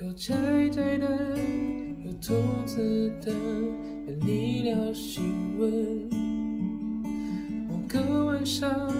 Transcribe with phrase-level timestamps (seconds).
[0.00, 0.34] 有窄
[0.70, 1.06] 窄的，
[2.04, 2.34] 有兔
[2.66, 6.10] 子的，有你聊新闻。
[7.68, 8.92] 某个晚上，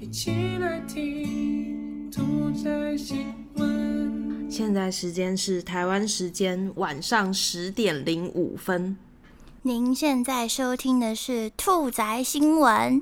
[0.00, 4.50] 一起来听兔仔新闻。
[4.50, 8.96] 现在时间是台湾时间晚上十点零五分。
[9.62, 13.00] 您现在收听的是兔仔新闻。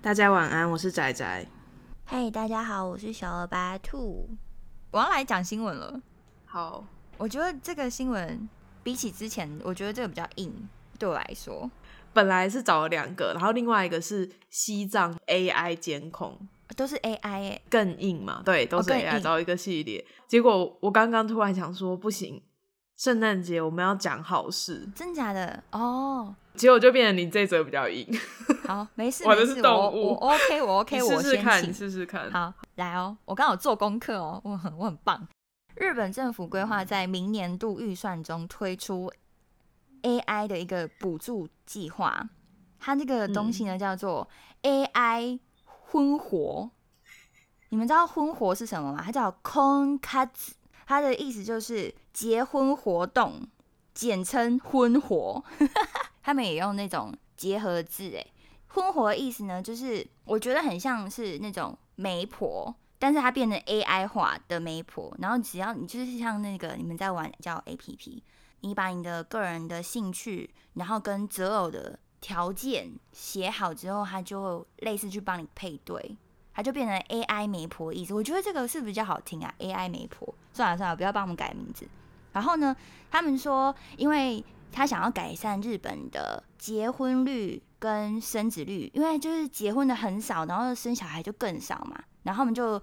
[0.00, 1.46] 大家晚安，我是仔仔。
[2.04, 4.28] 嘿，大家好，我是小鹅白兔。
[4.92, 6.00] 我要来讲新闻了。
[6.54, 6.84] 好，
[7.18, 8.48] 我觉得这个新闻
[8.84, 10.52] 比起之前，我觉得这个比较硬，
[11.00, 11.68] 对我来说。
[12.12, 16.38] 本来是找了两个，然后另外一个是西藏 AI 监控，
[16.76, 18.40] 都是 AI 哎、更硬嘛？
[18.44, 20.06] 对，都是 AI 硬找一个系列。
[20.28, 22.40] 结果我刚刚突然想说，不行，
[22.96, 26.36] 圣诞节我们要讲好事，真假的哦。
[26.54, 28.06] 结果就变成你这则比较硬。
[28.64, 31.72] 好，没事 我的，是动物我我 OK，我 OK， 我先试试看，你。
[31.72, 32.30] 试试看。
[32.30, 35.26] 好，来哦，我刚好做功课哦，我很我很棒。
[35.74, 39.12] 日本政府规划在明年度预算中推出
[40.02, 42.28] AI 的一个补助计划，
[42.78, 44.28] 它这个东西呢、叫做
[44.62, 46.70] AI 婚活。
[47.70, 49.02] 你们知道婚活是什么吗？
[49.04, 50.52] 它叫 Konkatsu，
[50.86, 53.48] 它的意思就是结婚活动，
[53.92, 55.42] 简称婚活。
[56.22, 58.24] 他们也用那种结合字，哎，
[58.68, 65.14] 婚活的意思呢，就是我觉得很像是那种媒婆，但是它变成 AI 化的媒婆。
[65.18, 68.22] 然后只要你就是像那个你们在玩叫 APP，
[68.60, 76.16] 你把你的个人的兴趣，然后跟择偶的条件写好之后，它就类似去帮你配对，
[76.54, 78.14] 它就变成 AI 媒婆的意思。
[78.14, 80.34] 我觉得这个是比较好听啊，AI 媒婆。
[80.54, 81.86] 算了算了，不要帮我们改名字。
[82.32, 82.74] 然后呢，
[83.10, 92.82] 他们说，因为他想要改善日本的结婚率跟生子率，因为就是结婚的很少，然后生小孩就更少嘛，然后他们就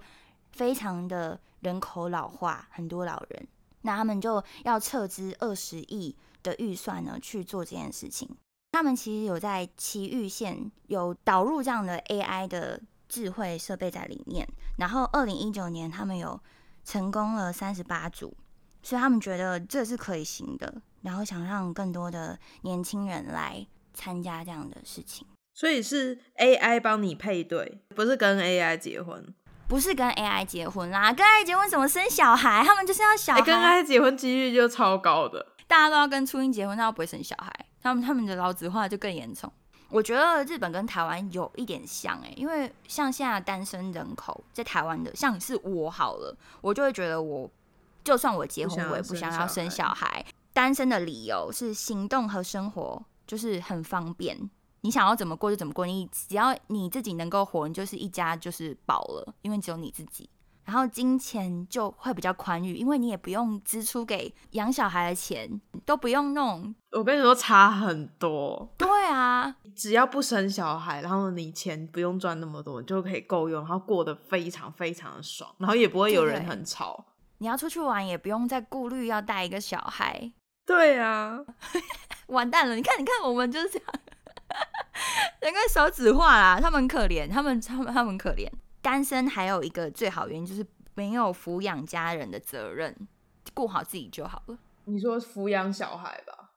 [0.52, 3.48] 非常的人口老化，很多老人，
[3.80, 8.30] 那他们就要撤资二十亿的预算呢去做这件事情。
[8.70, 14.48] 他们其实有在奇玉县有导入这样的 AI 的智慧设备在里面，
[14.78, 16.40] 然后二零一九年他们有
[16.84, 18.32] 成功了三十八组，
[18.84, 29.34] 所以他们觉得这是可以行的，然后想让更多的年轻人来参加这样的事情，所以是 AI 帮你配对，不是跟 AI 结婚。
[29.68, 32.62] 不是跟 AI 结婚啦，跟 AI 结婚怎么生小孩？
[32.62, 35.46] 他们就是要小哎、孩，跟 AI 结婚几率就超高的。
[35.66, 37.50] 大家都要跟初音结婚，那又不会生小孩，
[37.82, 39.50] 他们他们的老子化就更严重。
[39.88, 47.50] 我觉得日本跟台湾有一点像哎、因为像现在的单身人口在台湾的，像是我好了，我就会觉得我
[48.04, 50.22] 就算我结婚，我也不想要生小孩。
[50.52, 54.38] 单身的理由是行动和生活就是很方便，
[54.82, 60.28] 你想要怎么过就怎么过，你只要你自己能够活，你就是一家就是饱了，因为只有你自己。
[60.66, 66.74] 然后金钱就会比较宽裕，因为你也不用支出给养小孩的钱，都不用弄。
[66.90, 77.06] 我跟你说差很多，对啊，只要不生小孩，然后你钱不用赚那么多，你就可以够用，然后过得非常非常的爽，然后也不会有人很吵。
[77.38, 80.30] 你要出去玩也不用再顾虑要带一个小孩。
[80.72, 81.38] 对啊，
[82.28, 82.74] 完蛋了！
[82.74, 83.86] 你看，你看，我们就是这样，
[85.40, 88.50] 人个手指画啦，他们很可怜，他们他们他们很可怜。
[88.80, 92.96] 单身还有一个最好原因就是没有抚养家人的责任，
[93.52, 94.56] 顾好自己就好了。
[94.86, 96.50] 你说抚养小孩吧？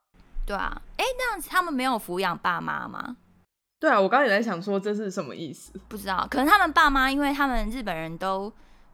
[0.45, 3.17] 对啊，哎，那样子他们没有抚养爸妈吗？
[3.81, 5.73] 对啊，我刚才也在想说这是什么意思。
[5.89, 8.51] 不知道，可能他们爸妈，因为他们日本人都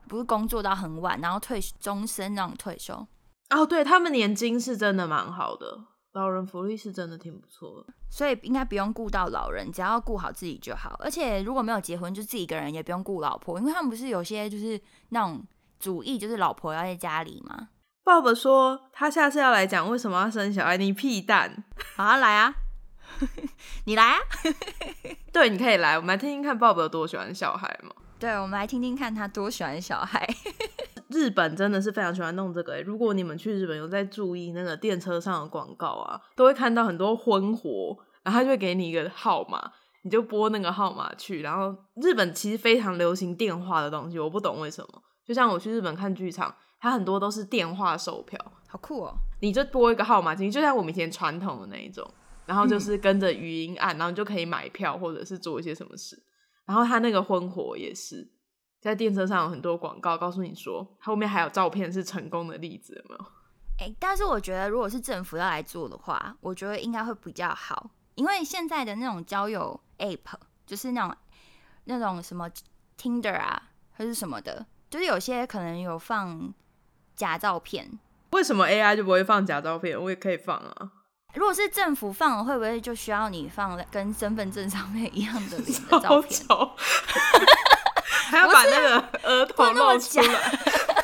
[0.07, 3.05] 不是工作到很晚，然后退终身那种退休，
[3.51, 7.93] 哦，对他们年金是真的蛮好的，老人福利是真的挺不错的。
[8.09, 10.97] 所以应该不用顾到老人，只要顾好自己就好。
[10.99, 14.79] 而且如果没有结婚，就自己一个人也不用顾老婆，因为他们不是有些就是
[15.09, 15.45] 那种
[15.79, 17.69] 主意，就是老婆要在家里嘛。
[18.03, 21.63] Bob 说他下次要来讲为什么要生小孩，你屁蛋。
[21.95, 22.53] 好啊，来啊，
[23.85, 24.17] 你来啊。
[25.31, 27.91] 对，你可以来，我们来听听看 Bob 有多喜欢小孩嘛。
[28.19, 30.27] 对，我们来听听看他多喜欢小孩。
[31.11, 32.81] 日本真的是非常喜欢弄这个、欸。
[32.81, 39.71] 如果你们去日本有在注意那个电车上的广告啊，都会看到很多婚活，然后他就会给你一个号码，
[40.03, 41.41] 你就拨那个号码去。
[41.41, 45.01] 然后日本其实非常流行电话的东西，我不懂为什么。
[45.25, 49.13] 就像我去日本看剧场，它很多都是电话售票，好酷哦！
[49.39, 52.05] 你就拨一个号码进去，就像我们以前传统的那一种，
[52.45, 56.17] 然后就是跟着语音按，然后你就可以买票或者是做一些什么事。
[56.65, 58.27] 然后他那个婚活也是
[58.81, 63.25] 在电车上有很多广告，告诉你说后面还有照片是成功的例子，有没有？
[63.79, 70.33] 哎、但是我觉得如果是政府要来做的话，我觉得应该会比较好，因为现在的那种交友 app
[70.65, 71.15] 就是那种
[71.85, 72.49] 那种什么
[72.97, 76.53] Tinder 啊，还是什么的，就是有些可能有放
[77.15, 77.99] 假照片，
[78.31, 79.99] 为什么 AI 就不会放假照片？
[79.99, 80.91] 我也可以放啊。
[81.33, 86.45] 如果是政府放，会不会就需要你放跟身份证上面一样的 脸的照片？
[88.31, 90.59] 丑还要把那个额头那么露出来。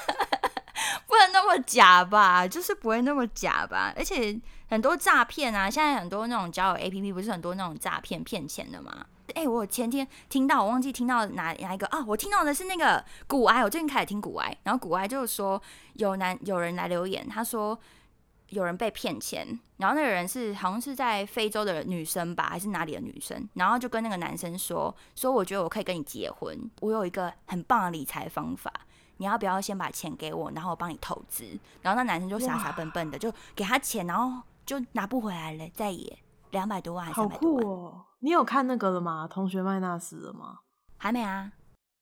[1.08, 3.94] 不能那么假吧，就是不会那么假吧。
[3.96, 4.40] 而且
[4.70, 9.06] 很多诈骗啊，现在很多那种交友 A P P 不是很多那种诈骗骗钱的吗？
[9.36, 12.04] 哎、我前天听到，我忘记听到哪哪一个啊？
[12.08, 15.62] 我听到的是那个古埃，我最近开始听古埃，然后古埃就是说
[15.94, 17.78] 有男有人来留言，他说
[18.50, 28.72] 有人被骗钱，然后那个人是好像是在非洲的女生吧，还是哪里的女生，然后就跟那个男生说说，我觉得我可以跟你结婚，我有一个很棒的理财方法，
[29.18, 31.46] 你要不要先把钱给我，然后我帮你投资？
[31.82, 36.18] 然后那男生就傻傻笨笨的就给他钱，然后就拿不回来了，再也
[36.52, 38.06] 两百多万还是好三百多万，酷哦！
[38.20, 39.28] 你有看那个了吗？
[39.30, 40.60] 同学麦纳斯的吗？
[40.98, 41.52] 还没啊？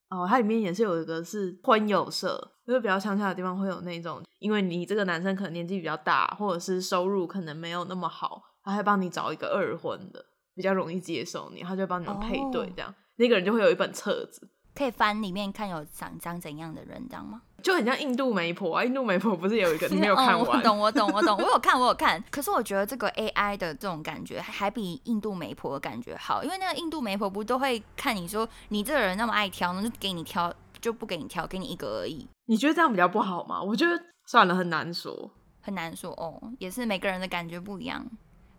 [0.09, 10.23] 哦，它里面也是有一个是婚友社，就是比较乡下的地方会有那种，因为你这个男生可能年纪比较大，或者是收入可能没有那么好，他会帮你找一个二婚的，
[10.53, 12.93] 比较容易接受你，他就会帮你们配对哦这样。
[13.17, 17.41] 那个人就会有一本册子，可以翻里面看有长长怎样的人，这样吗？
[17.63, 18.83] 就很像印度媒婆啊。
[18.83, 20.57] 印度媒婆不是有一个 你没有看哦、完？
[20.57, 22.23] 我懂，我懂，我懂，我有看，我有看。
[22.29, 33.61] 可是我觉得这个 AI 的这种感觉还还比印度媒婆的感觉好，因为那个印度媒婆不都会看你说你这个人那么爱挑，那就给你挑，就不给你挑，给你一个而已，你觉得这样比较不好吗？
[33.61, 35.31] 我觉得算了，很难说。
[35.61, 36.39] 很难说哦。
[36.59, 38.05] 也是每个人的感觉不一样。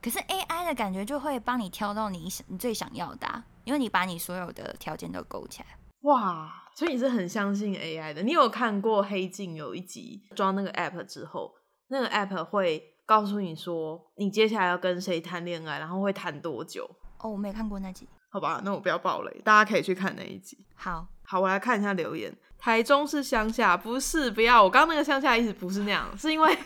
[0.02, 5.68] 可是 AI 的感觉就会帮你挑到你想你最想要的啊、因为你把你所有的条件都勾起来。
[6.02, 8.22] 哇，所以你是很相信 AI 的。
[8.22, 11.52] 你有看过《黑镜》有一集装那个 App 之后，
[11.88, 16.88] 那个 App 会告诉你说你接下来要跟谁谈恋爱，然后会谈多久？
[17.18, 18.08] 哦，我没看过那集。
[18.28, 20.66] 好吧，那我不要暴雷，大家可以去看那一集。
[20.74, 22.36] 好，好，我来看一下留言。
[22.58, 24.30] 台中是乡下，不是？
[24.30, 26.58] 不要，我刚刚那个乡下意思不是那样，是因为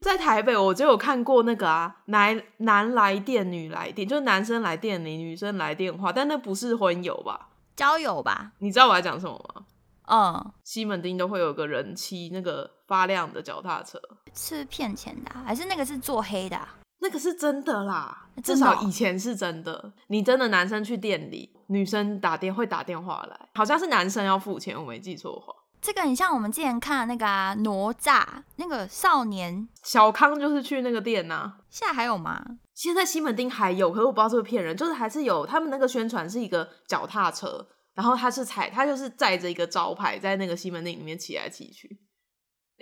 [0.00, 7.48] 在台北，我就有看过那个啊，男男来电，女来电，就是男生来电你，女生来电话，但那不是婚友吧？
[7.76, 8.52] 交友吧。
[8.58, 9.64] 你知道我在讲什么吗？
[10.12, 14.00] 嗯，西门町都会有个人骑那个发亮的脚踏车，
[14.34, 19.92] 是骗钱的啊、还是那个是做黑的啊、那个是真的啦，至少以前是真的。
[20.08, 25.54] 你真的男生去店里，女生打电会打电话来，好像是男生要付钱，我没记错的话。
[25.80, 28.24] 这个很像我们之前看的那个啊，哪吒
[28.56, 32.44] 那个少年，小康就是去那个店呐、现在还有吗？
[32.74, 42.00] 现在西门町还有，可是我不知道是不是骗人，就是还是有他们那个宣传是一个脚踏车，然后他是踩，他就是载着一个招牌在那个西门町里面骑来骑去。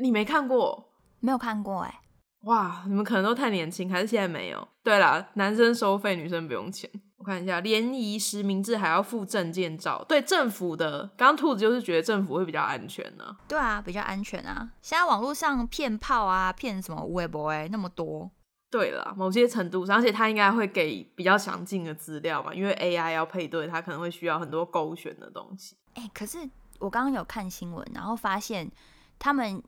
[0.00, 0.92] 你没看过？
[1.20, 2.00] 没有看过哎、
[2.42, 4.68] 哇，你们可能都太年轻，还是现在没有？
[4.84, 6.88] 对啦，男生收费，女生不用钱。
[7.18, 10.04] 我看一下，联谊实名制还要附证件照。
[10.08, 14.70] 对，政府的，刚刚兔子就是觉得政府会比较安全呢、对啊，比较安全啊。
[14.80, 18.30] 现在网络上骗炮啊，骗什么微博哎，那么多。
[18.70, 25.74] 对了，某些程度上，而且他应该会给比较详尽的资料嘛，因为 AI 要配对，它可能会需要很多勾选的东西。
[25.94, 26.38] 哎、可是
[26.78, 28.70] 我刚刚有看新闻，然后发现
[29.18, 29.60] 他们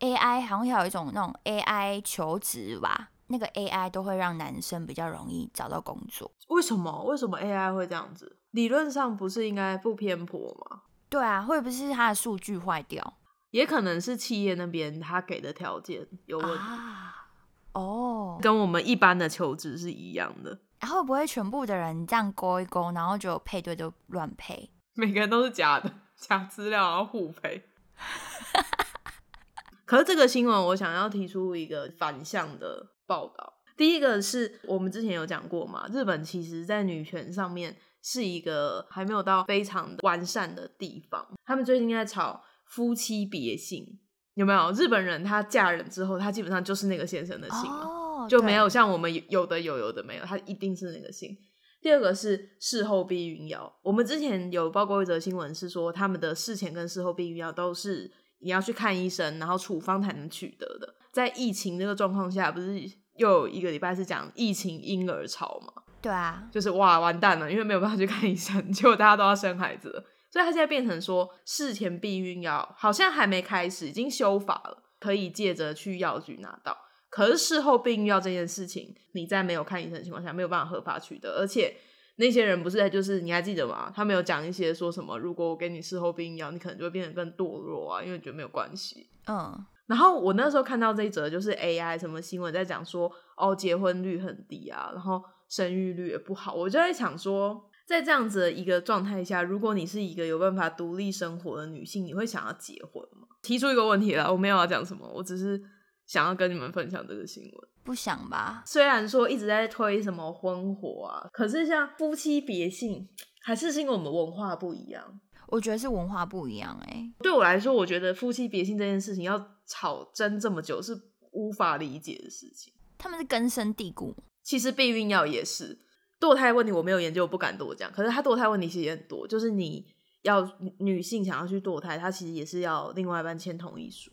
[0.00, 6.30] AI 好像有一种那种 AI 求职吧，那个 AI 都会让男生比较容易找到工作。
[6.48, 7.04] 为什么？
[7.04, 8.38] 为什么 AI 会这样子？
[8.50, 10.82] 理论上不是应该不偏颇吗？
[11.08, 13.18] 对啊，会不会是他的数据坏掉
[13.50, 17.28] 也可能是企业那边他给的条件有问题，啊？
[17.72, 20.58] 哦，跟我们一般的求职是一样的。
[20.80, 24.70] 然后会不会全部的人这样勾一勾，然后就配对就乱配？
[24.94, 27.62] 每个人都是假的， 假资料然后互配。
[29.86, 33.54] 可是这个新闻，我想要提出一个反向的报道。
[33.76, 41.26] 第一个是我们之前有讲过嘛，日本其实在女权上面是一个还没有到非常完善的地方。
[41.44, 43.98] 他们最近在吵夫妻别姓，
[44.34, 44.70] 有没有？
[44.70, 47.84] 日本人他嫁人之后，他基本上就是那个先生的姓了。
[47.84, 51.36] 哦，就没有像我们有有的有，有的没有，他一定是那个姓。
[51.82, 60.94] 第二个是事后避孕药，我们之前有报过一则新闻，是说他们的事前跟事后避孕药都是你要去看医生，然后处方才能取得的。
[61.14, 62.76] 在疫情这个状况下，不是
[63.16, 65.72] 又有一个礼拜是讲疫情婴儿潮嘛？
[66.02, 76.76] 对啊，就是哇完蛋了，因为没有办法去看医生， 结果大家都要生孩子了，所以他现在变成说事前避孕药好像还没开始，已经修法了，可以借着去药局拿到。
[77.08, 81.76] 可是事后避孕药这件事情，你在没有看医生的情况下没有办法合法取得，而且
[82.16, 83.90] 那些人不是就是你还记得吗？
[83.94, 89.08] 他们有讲一些说什么，如果我给你事后避孕药，你可能就会变得更堕落啊，因为觉得没有关系。
[89.28, 103.28] 嗯，然后我那时候看到这一则就是 AI 什么新闻在讲说，哦，结婚率很低啊，然后生育率也不好，我就在想说，在这样子的一个状态下，如果你是一个有办法独立生活的女性，你会想要结婚吗？
[103.42, 105.60] 提出一个问题了，我没有要讲什么，我只是
[106.06, 107.52] 想要跟你们分享这个新闻。
[107.84, 108.62] 不想吧？
[108.64, 113.06] 虽然说一直在推什么婚活啊，可是像夫妻别姓，
[113.42, 115.20] 还是是因为我们文化不一样。
[115.48, 120.98] 我觉得是文化不一样哎、对我来说，我觉得夫妻别姓这件事情要吵争这么久是
[121.32, 122.72] 无法理解的事情。
[122.98, 124.14] 他们是根深蒂固。
[124.42, 125.78] 其实避孕药也是
[126.20, 127.90] 堕胎问题，我没有研究，我不敢多讲。
[127.92, 129.86] 可是它堕胎问题其实也很多，就是你
[130.22, 130.46] 要
[130.78, 134.10] 女性想要去堕胎，她其实也是要另外一半签同意书。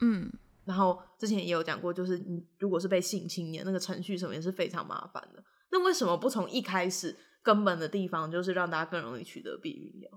[0.00, 0.30] 嗯，
[0.64, 5.42] 然后之前也有讲过，就是你如果是被性侵年，那个程序什么也是非常麻烦的。
[5.70, 10.10] 那为什么不从一开始根本的地方，就是让大家更容易取得避孕药？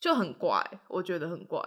[0.00, 1.60] 就很怪，我觉得很怪，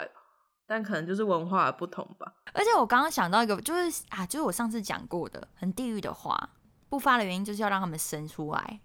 [0.68, 2.32] 但可能就是文化不同吧。
[2.54, 6.50] 而且我刚刚想到一个，就是啊，就是我上次讲过的很地狱的话，
[6.90, 8.82] 不发的原因就是要让他们生出来，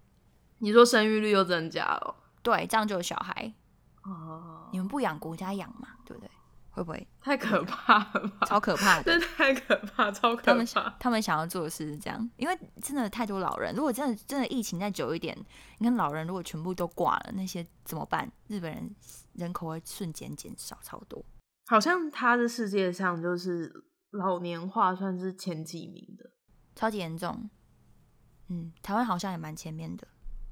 [0.59, 3.53] 你说生育率又增加了对，这样就有小孩。
[4.03, 6.29] 哦，你们不养国家养嘛，对不对？
[6.71, 8.47] 会不会太可怕了吧？
[8.47, 9.03] 超可怕的？
[9.05, 10.93] 真的太可怕，超可怕他们想。
[10.99, 13.75] 他们想要做的事是这样，因为真的太多老人。
[13.75, 15.37] 如果真的真的疫情再久一点，
[15.77, 18.27] 你看老人如果全部都挂了，那些怎么办？
[18.47, 18.95] 日本人
[19.33, 21.23] 人口会瞬间减少超多。
[21.65, 23.71] 好像他的世界上就是
[24.11, 26.31] 老年化算是前几名的。
[26.75, 27.49] 超级严重。
[28.49, 30.07] 嗯，台湾好像也蛮前面的，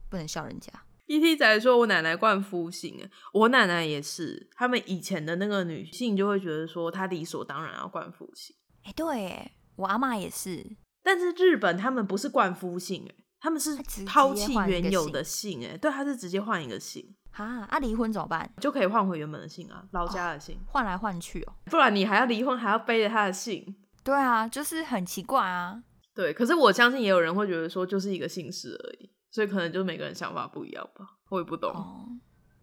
[0.10, 0.72] 不能笑人家。
[1.08, 1.36] E.T.
[1.36, 4.50] 仔说：“我奶奶冠夫姓，哎，我奶奶也是。
[4.56, 8.56] 他们以前的那个女性就会觉得说，她理所当然要冠夫姓。
[8.84, 18.50] 哎、对，我阿妈也是，但是日本他们不是冠夫姓，哎，他们是抛弃原有的姓，哎，对，他是直接换一个姓，哈啊，离婚怎么办？
[18.60, 20.60] 就可以换回原本的姓啊，老家的姓。
[20.68, 21.54] 换来换去哦。
[21.66, 23.76] 不然你还要离婚，还要背着他的姓。
[24.04, 25.82] 对啊，就是很奇怪啊。
[26.14, 31.72] 对，可是我相信也有人会觉得说，就是一个姓氏而已，所以可能就每个人想法不一样吧，我也不懂。
[31.72, 32.06] 哦，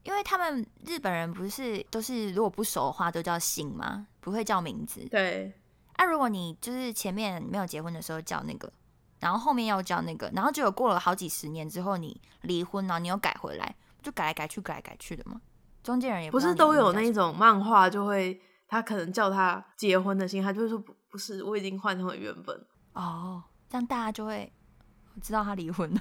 [0.02, 4.06] 因为他们日本人不是都是如果不熟的话都叫姓吗？
[4.20, 5.00] 不会叫名字。
[5.10, 5.52] 对，
[5.94, 8.70] 啊，如果你就是前面没有结婚的时候叫那个，
[9.20, 15.40] 然后后面要叫那个，然后就有过了好几十年之后你离婚，然后你又改回来，就改来改去，改来改去的嘛。
[15.82, 22.54] 中间人也不是都有那种漫画就会，他可能叫他结婚的姓，他就会说不不是，我已经换成了原本，
[22.92, 24.52] 哦，这样大家就会
[25.22, 26.00] 知道他离婚了。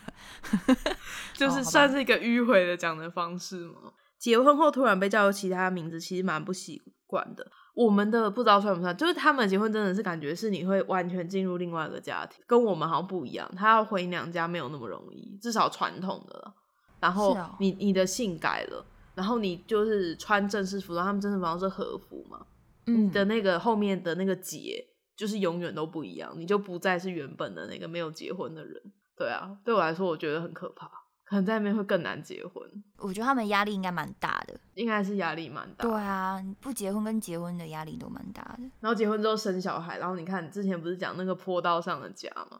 [1.34, 3.94] 就是算是一个迂回的讲的方式嘛。
[4.18, 7.48] 结婚后突然被叫其他名字，其实蛮不习惯的。
[7.75, 13.50] 我们的不知道算不算，就是他们结婚真的是感觉是你会完全进入另外一个家庭，跟我们好像不一样。
[13.56, 16.54] 他要回娘家没有那么容易，至少传统的了。
[17.00, 18.86] 然后你你的姓改了，
[19.16, 22.46] 然后你就是穿正式服装，他们正式服装是和服嘛，
[22.86, 24.84] 嗯你的那个后面的那个结
[25.16, 28.82] 就是永远都不一样，你就不再是原本的那个没有结婚的人。
[29.16, 30.88] 对啊，对我来说我觉得很可怕，
[31.25, 32.63] 可能在那边会更难结婚，
[33.00, 34.60] 我觉得他们压力应该蛮大的。
[34.75, 35.88] 应该是压力蛮大。
[35.88, 38.60] 对啊，不结婚跟结婚的压力都蛮大的。
[38.80, 42.60] 然后结婚之后生小孩，然后你看之前不是讲那个坡道上的家吗？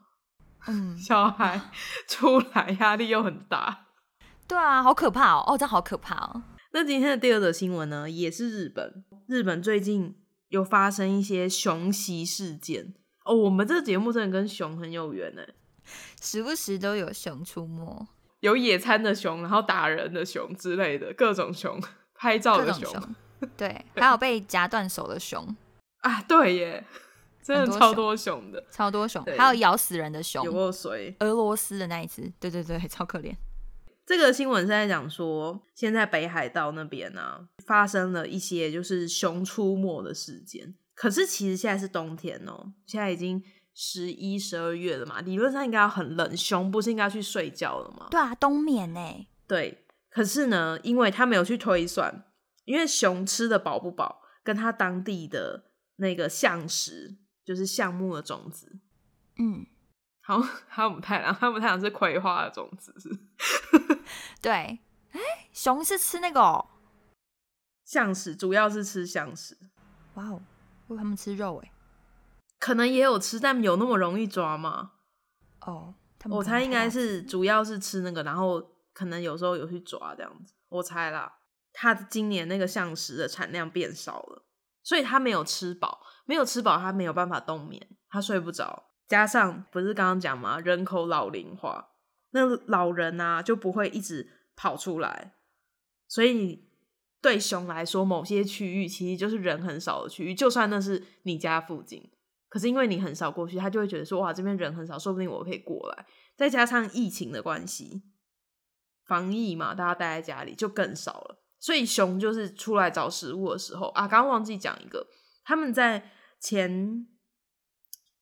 [0.66, 1.60] 嗯， 小孩
[2.08, 3.86] 出来压力又很大。
[4.48, 5.44] 对啊，好可怕哦！
[5.46, 6.42] 哦，这好可怕哦。
[6.72, 9.04] 那今天的第二则新闻呢，也是日本。
[9.26, 10.16] 日本最近
[10.48, 12.94] 有发生一些熊袭事件
[13.26, 13.34] 哦。
[13.34, 15.42] 我们这个节目真的跟熊很有缘呢，
[16.22, 18.06] 时不时都有熊出没，
[18.40, 21.78] 有野餐的熊，然后打人的熊之类的各种熊，
[22.14, 22.90] 拍照的熊
[23.54, 25.54] 对，还有被夹断手的熊，
[26.00, 26.84] 啊，对耶，
[27.42, 31.14] 真的很多熊超多熊的，超多熊，对还有咬死人的熊，有过谁。
[31.20, 33.34] 俄罗斯的那一只，对对对，超可怜。
[34.08, 40.74] 这个新闻是在讲说，现在北海道那边啊，发生了一些就是熊出没的事件。
[40.94, 48.06] 可是其实现在是冬天哦、现在已经十一、十二月了嘛，理论上应该要很冷，熊不是应该去睡觉了吗？
[48.10, 49.26] 对啊，冬眠呢？
[49.46, 49.84] 对。
[50.08, 52.24] 可是呢，因为他没有去推算，
[52.64, 55.64] 因为熊吃的饱不饱，跟它当地的
[55.96, 58.80] 那个橡实，就是橡木的种子，
[59.38, 59.66] 嗯，
[60.28, 63.08] 好， 哈姆太郎，哈姆太郎是葵花的种子是
[64.42, 64.52] 对。
[65.12, 65.20] 哎，
[65.54, 66.68] 熊是吃那个哦，
[67.86, 69.56] 橡实，主要是吃橡实。
[70.14, 70.42] 哇哦，
[70.88, 71.72] 为他们吃肉哎。
[72.58, 74.92] 可能也有吃，但有那么容易抓吗？
[75.62, 78.60] 哦，他们我猜应该是主要是吃那个，然后
[78.92, 80.52] 可能有时候有去抓这样子。
[80.68, 81.38] 我猜啦，
[81.72, 84.44] 它今年那个橡实的产量变少了，
[84.82, 88.87] 所以它没有吃饱，没有吃饱，它没有办法冬眠，它睡不着。
[89.08, 90.60] 加上不是刚刚讲吗？
[90.60, 91.88] 人口老龄化，
[92.30, 95.34] 那老人啊就不会一直跑出来，
[96.06, 96.68] 所以
[97.22, 102.10] 对熊来说，某些区域其实就是人很少的区域，就算那是你家附近，
[102.48, 106.06] 可是因为你很少过去，他就会觉得说哇，这边人很少，说不定我可以过来。
[106.36, 108.02] 再加上疫情的关系，
[109.06, 115.06] 防疫嘛，大家待在家里就更少了，所以熊就是出来找食物的时候啊，刚刚忘记讲一个，
[115.44, 117.06] 他们在前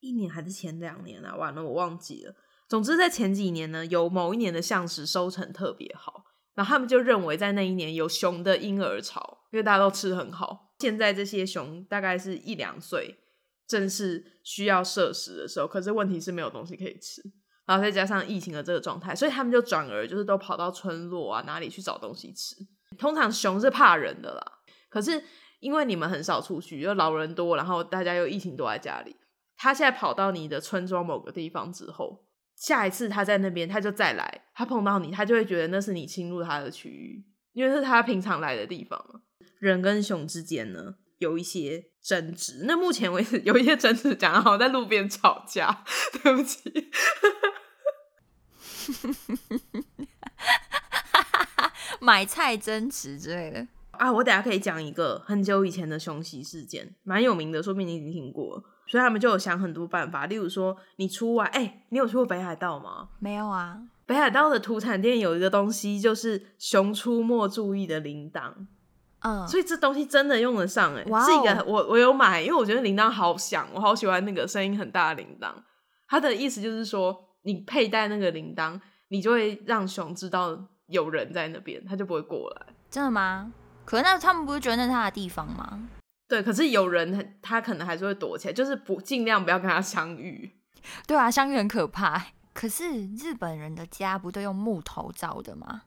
[0.06, 2.34] 一年还是前两年啊，完了我忘记了。
[2.68, 10.72] 总之在前几年呢，有某一年的橡实收成特别好，然后他们就认为在那一年有熊的婴儿潮，因为大家都吃很好。
[10.78, 13.16] 现在这些熊大概是一两岁，
[13.66, 17.22] 正是需要摄食的时候，可是问题是没有东西可以吃。
[17.64, 22.54] 然后再加上疫情的这个状态，所以他们就转而就是都跑到村落啊哪里去找东西吃。
[22.96, 24.52] 通常熊是怕人的啦，
[24.88, 25.22] 可是
[25.58, 29.16] 因为你们很少出去，又老人多，然后大家又疫情都在家里，
[29.56, 39.22] 他现在跑到你的村庄某个地方之后，下一次他在那边他就再来，他碰到你，他就会觉得那是你侵入他的区域，因为是他平常来的地方。
[39.58, 45.84] 人跟熊之间呢有一些争执，那目前为止 有一些争执，讲好在路边吵架，
[46.22, 46.90] 对不起。
[52.00, 53.66] 买菜争执之类的
[53.98, 54.12] 啊！
[54.12, 58.62] 我等下可以讲一个很久以前的熊袭事件，蛮有名的，说不定你已经听过。
[58.86, 63.08] 所以他们就有想很多办法，例如说你出外，哎，你有去过北海道吗？
[63.18, 63.78] 没有啊。
[64.06, 68.52] 北海道的土产店有一个东西，就是熊出没注意的铃铛。
[69.20, 75.52] 嗯，所以这东西真的用得上，哎，是一个我我有买，因为我觉得铃铛好响，我好喜欢那个声音很大的铃铛。
[76.08, 77.24] 它的意思就是说。
[77.46, 82.66] 你佩戴那个铃铛，你就会让熊知道有人在那边，它就不会过来。
[82.90, 83.52] 真的吗？
[83.86, 85.88] 可是那他们不是觉得那是他的地方吗？
[86.28, 90.50] 对，可是有人他可能还是会躲起来，就是不尽量不要跟他相遇。
[91.06, 92.26] 对啊，相遇很可怕。
[92.52, 95.84] 可是日本人的家不都用木头造的吗？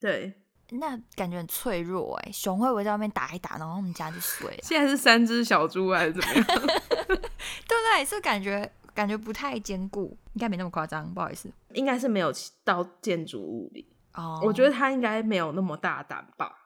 [0.00, 4.58] 对，那感觉很脆弱哎，熊会不会在外面打一打，然后我们家就碎了？
[4.62, 6.44] 现在是三只小猪还是怎么样？
[6.46, 7.22] 对不
[7.66, 8.04] 对？
[8.04, 8.70] 是感觉。
[8.94, 12.30] 感觉不太坚固，应该没那么夸张，不好意思，应该是没有
[12.62, 14.38] 到建筑物里哦。
[14.44, 16.61] 我觉得他应该没有那么大胆吧，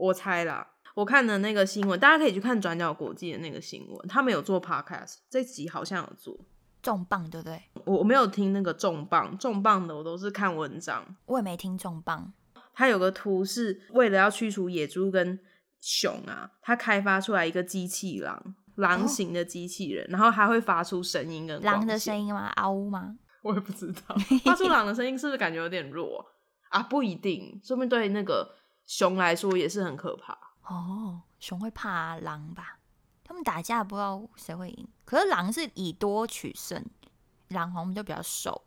[0.00, 0.66] 我猜啦。
[0.94, 6.36] 我看的那个新闻，大家可以去看转角国际的那个新闻，他们有做 podcast，这集好像有做
[6.82, 7.62] 重磅，对不对？
[7.84, 12.32] 我我没有听那个重磅，重磅的我都是看文章，我也没听重磅。
[12.74, 15.38] 它有个图是为了要驱除野猪跟
[15.80, 18.54] 熊啊，它开发出来一个机器狼。
[18.76, 22.50] 狼型的机器人，然后还会发出声音跟狼的声音吗？
[22.56, 23.14] 嗷吗？
[23.42, 26.24] 我也不知道，发出狼的声音是不是感觉有点弱
[26.70, 26.82] 啊？
[26.84, 28.48] 不一定，说不定对那个
[28.90, 31.22] 熊来说也是很可怕哦。
[31.38, 32.80] 熊会怕狼吧？
[33.22, 36.84] 他们打架不知道谁会赢，可是狼是以多取胜，
[37.50, 38.64] 狼好像就比较瘦，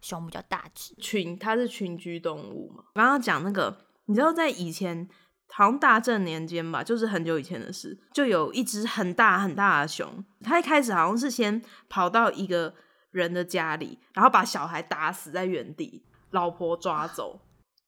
[0.00, 0.94] 熊比较大只。
[0.94, 2.84] 群它是群居动物嘛？
[2.94, 5.06] 刚刚讲那个，你知道在以前。
[5.54, 10.24] 好像大正年间吧，就是很久以前的事，就有一只很大很大的熊。
[10.40, 11.60] 它一开始好像是先
[11.90, 12.74] 跑到一个
[13.10, 17.38] 人的家里，然后把小孩打死在原地，老婆抓走。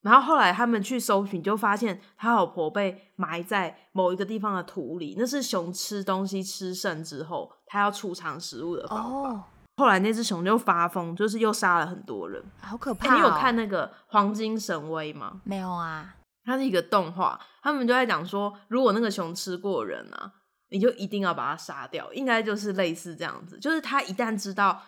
[0.05, 9.49] 然后后来他们去搜寻，就发现他老婆被埋在某一个地方的土里，那是熊吃东西吃剩之后，他要储藏食物的方法。
[9.77, 13.14] 后来那只熊就发疯，就是又杀了很多人，好可怕！
[13.14, 15.40] 你有看那个《黄金神威》吗？
[15.43, 16.14] 没有啊。
[16.45, 20.31] 它是一个动画，他们就在讲说，如果那个熊吃过人啊，
[20.69, 23.59] 你就一定要把它杀掉，应该就是类似这样子。
[23.59, 24.83] 就是它一旦知道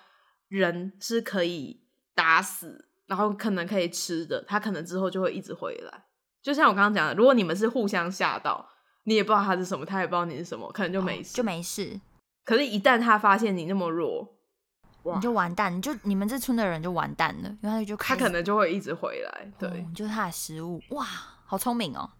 [0.49, 1.81] 人是可以
[2.15, 6.05] 打死，然后可能可以吃的，他可能之后就会一直回来。
[6.43, 8.69] 就像我刚刚讲的，如果你们是互相吓到，
[9.05, 12.01] 你也不知道他是什么，他也不知道你是什么，可能就没事，就没事。
[12.45, 14.37] 可是，一旦他发现你那么弱，
[15.15, 21.07] 你就完蛋，你就你们这村的人就完蛋了，因为他就他可能就会一直回来，对，就是他的食物，哇。
[21.49, 22.11] 好聪明哦！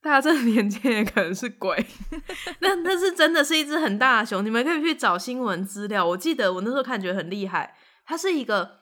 [0.00, 1.86] 大家这个年纪也可能是鬼，
[2.60, 4.42] 那那是真的是一只很大的熊。
[4.42, 6.02] 你们可以去找新闻资料。
[6.02, 7.76] 我记得我那时候看觉得很厉害。
[8.06, 8.78] 它是一个，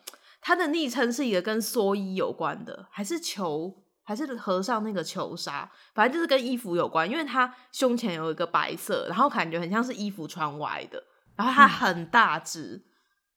[0.47, 7.11] 它的昵称是一个跟蓑衣有关的，还是球，还是和尚那个球纱，反正就是跟衣服有关。
[7.11, 11.03] 因为它胸前有一个白色，然后感觉很像是衣服穿歪的。
[11.35, 12.85] 然后它很大只，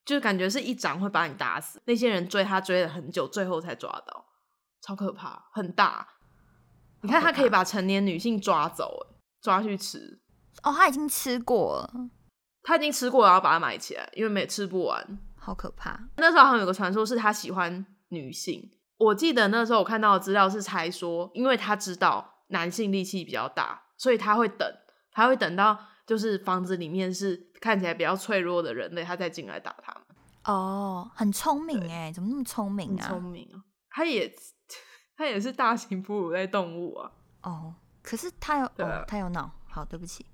[0.04, 1.82] 就感觉是一掌会把你打死。
[1.86, 4.26] 那些人追它追了很久，最后才抓到。
[4.82, 6.06] 超可怕，很大。
[7.04, 9.08] 你看，它可以把成年女性抓走，
[9.42, 10.20] 抓去吃。
[10.64, 12.10] 哦，他已经吃过了，
[12.64, 15.20] 他已经吃过，然后把它埋起来，因为没吃不完。
[15.48, 15.98] 好可怕！
[16.18, 18.70] 那时候好像有个传说，是他喜欢女性。
[18.98, 24.70] 我记得那时候我看到的资料是猜说，因为他知道男性力气比较大，所以他会等，
[25.10, 30.04] 他会等到就是房子里面是看起来比较脆弱的人类，他再进来打他们。
[30.44, 33.08] 哦，很聪明哎，怎么那么聪明啊？
[33.08, 33.64] 聪明啊！
[33.90, 34.30] 他也。
[35.16, 37.12] 他也是大型哺乳类动物啊。
[37.42, 39.50] 哦，可是他有，哦，他有脑。
[39.68, 40.26] 好，对不起。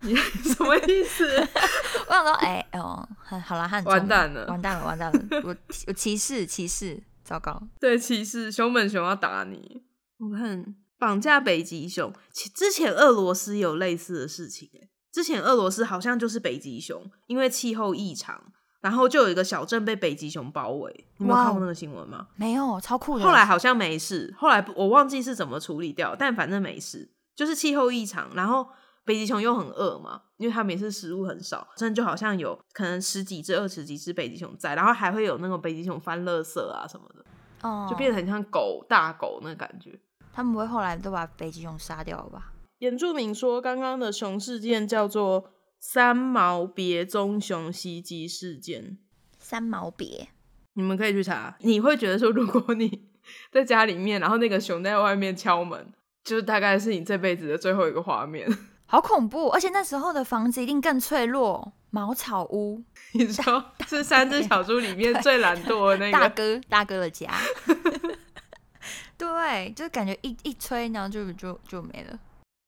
[0.00, 1.24] 你 什么意思？
[2.08, 3.08] 我想说，哎，哦，
[3.44, 5.20] 好了，他完蛋了，完蛋了，完蛋了。
[5.44, 5.56] 我
[5.86, 9.82] 我歧视歧视，糟糕，对，歧视熊本熊要打你。
[10.18, 18.40] 我看绑架北极熊，其之前俄罗斯有类似的事情、欸，之前俄罗斯好像就是北极熊，因为气候异常，
[18.80, 21.08] 然后就有一个小镇被北极熊包围。
[21.18, 22.28] 你有看过那个新闻吗？
[22.36, 23.24] 没有，超酷的。
[23.24, 28.66] 后来好像没事，后来我忘记是怎么处理掉，但反正没事，就是气候异常，然后
[29.06, 37.24] 北极熊又很饿嘛，因为它每次食物很少，真的就好像有可能十几只、二十几只北极熊在，然后还会有那种北极熊翻垃圾啊什么的，
[37.62, 39.98] 哦，就变得很像狗大狗那感觉。
[40.32, 42.52] 他们不会后来都把北极熊杀掉了吧？
[42.78, 48.98] 原住民说，刚刚的熊事件叫做三毛别棕熊袭击事件，
[49.38, 50.28] 三毛别，
[50.74, 51.56] 你们可以去查。
[51.60, 53.08] 你会觉得说，如果你
[53.50, 55.92] 在家里面，然后那个熊在外面敲门，
[56.24, 58.46] 就是大概是你这辈子的最后一个画面。
[58.86, 59.48] 好恐怖！
[59.48, 62.82] 而且那时候的房子一定更脆弱，茅草屋，
[63.14, 66.28] 你说是三只小猪里面最懒惰的那个大？
[66.28, 67.30] 哥大哥的家。
[69.18, 72.18] 对，就是感觉一一吹，然后就就就没了。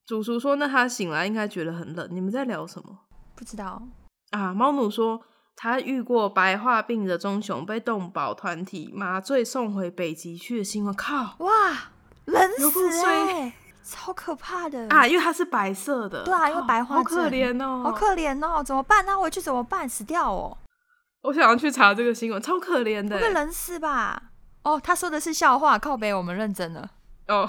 [0.07, 2.09] 主厨说，那他醒来应该觉得很冷。
[2.11, 2.99] 你们在聊什么
[3.35, 3.83] 不知道，
[4.31, 4.55] 啊？
[4.55, 5.21] 猫奴说，
[5.55, 10.95] 他遇过白化病的棕熊被动保团体麻醉送回北极去的新闻。
[10.95, 11.91] 靠哇，
[12.25, 13.53] 冷死衰哎、
[13.91, 15.07] 超可怕的啊！
[15.07, 19.05] 因为它是白色的，对啊因为靠白花好可症怜哦，好可怜哦，怎么办？
[19.07, 19.89] 那回去怎么办？
[19.89, 20.59] 死掉哦，
[21.23, 23.23] 我想要去查这个新闻，超可怜的欸。
[23.23, 24.25] 会被冷死吧？
[24.63, 26.91] 哦，他说的是笑话，靠北，我们认真了。
[27.29, 27.49] 哦，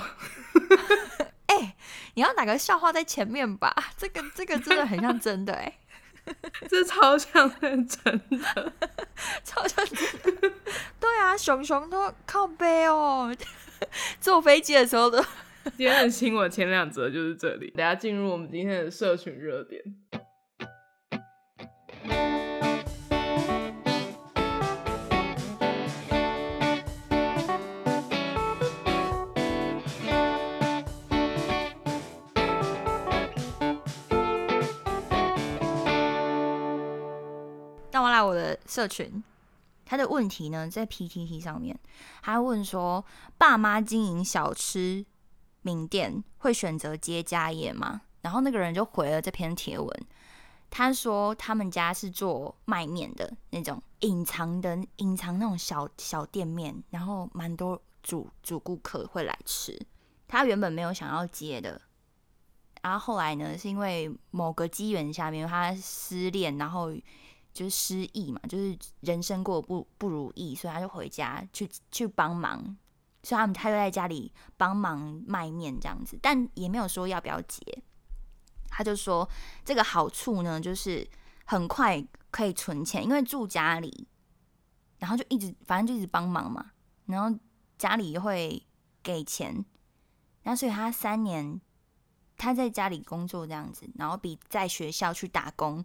[1.48, 1.76] 哎、
[2.14, 3.76] 你要哪个笑话在前面吧？
[3.98, 5.78] 这个这个真的很像真的哎、
[6.70, 8.74] 这超像认真的。
[9.44, 10.52] 超像真的。
[11.00, 13.36] 对啊，熊熊都靠背哦，
[14.22, 15.22] 坐飞机的时候都。
[15.76, 19.84] 今天的新闻前两则就是这里，等下进入我们今天的社群热点。
[37.92, 39.22] 让我来我的社群，
[39.86, 41.78] 他的问题呢在 PTT 上面，
[42.22, 43.04] 他问说，
[43.38, 45.06] 爸妈经营小吃
[45.70, 48.02] 名店会选择接家业吗？
[48.22, 50.08] 然后那个人就回了这篇贴文，
[50.70, 59.80] 他说他们家是做卖面的那种隐藏的隐藏那种小小店面，然后蛮多主主顾客会来吃。
[60.28, 61.80] 他原本没有想要接的，
[62.82, 66.92] 然后后来呢，是因为某个机缘下面，他失恋，然后
[67.54, 72.78] 就是失意嘛，就是人生过不不如意，所以他就回家去去帮忙，
[73.24, 77.62] 所以他们他就在家里帮忙卖面这样子，但也没有说要不要结。
[78.70, 79.28] 他就说
[79.66, 81.06] 这个好处呢，就是
[81.46, 82.02] 很快
[82.32, 84.08] 可以存钱，因为住家里，
[85.00, 86.72] 然后就一直反正就一直帮忙嘛，
[87.08, 87.38] 然后
[87.78, 88.66] 家里会
[89.02, 89.66] 给钱，
[90.44, 91.60] 然后所以他三年
[92.38, 95.84] 他在家里工作这样子，然后比在学校去打工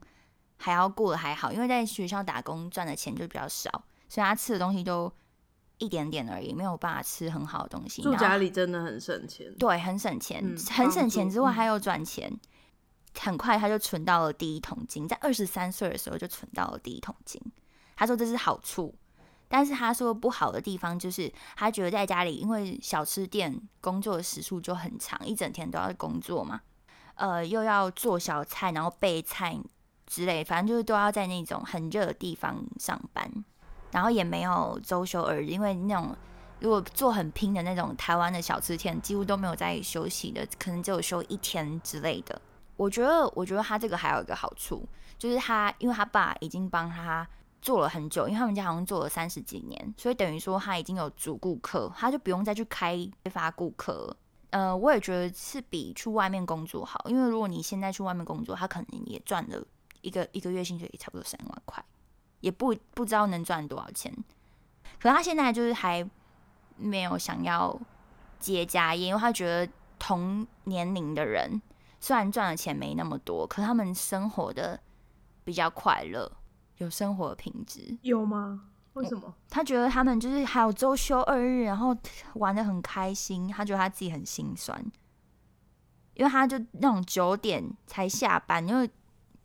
[0.56, 3.70] 还要过得还好，因为在学校打工赚的钱就比较少，
[4.08, 5.12] 所以他吃的东西都
[5.84, 8.02] 一点点而已，没有办法吃很好的东西。
[8.02, 9.54] 住家里真的很省钱。
[9.56, 12.32] 对，很省钱，嗯很省钱之外还有赚钱。
[13.16, 17.40] 很快他就存到了第一桶金，在二十三岁的时候就存到了第一桶金。
[17.94, 18.92] 他说这是好处，
[19.46, 26.60] 但是他说不好的地方就是他觉得在家里，因为小吃店工作的时数就很长，一整天都要工作嘛，
[27.14, 29.56] 呃，又要做小菜，然后备菜
[30.06, 33.30] 之类，反正就是都要在那种很热的地方上班，
[33.94, 36.16] 然后也没有周休二日，因为那种
[36.58, 42.42] 如果做很拼的那种台湾的小吃店，几乎都没有在休息的，可能只有休一天之类的。
[42.76, 44.84] 我觉得，我觉得他这个还有一个好处，
[45.16, 47.24] 就是他因为他爸已经帮他
[47.62, 52.98] 做了很久，因为他们家好像做了三十几年，所以等于说他已经有主顾客，他就不用再去开
[53.30, 54.16] 发顾客。
[54.50, 59.64] 呃，我也觉得是比去外面工作好，因为如果你现在去外面工作，他可能也赚了
[60.00, 61.84] 一个一个月薪水也差不多三万块，
[62.44, 64.14] 也不不知道能赚多少钱。
[65.00, 66.06] 可是他现在就是还
[66.76, 67.74] 没有想要
[68.38, 71.60] 接家业，因为他觉得同年龄的人
[72.00, 74.78] 虽然赚的钱没那么多，可他们生活的
[75.42, 76.30] 比较快乐，
[76.76, 77.96] 有生活的品质。
[78.02, 78.68] 有吗？
[78.92, 79.34] 为什么？
[79.48, 81.96] 他觉得他们就是还有周休二日，然后
[82.34, 84.78] 玩的很开心，他觉得他自己很心酸，
[86.12, 88.88] 因为他就那种九点才下班，因为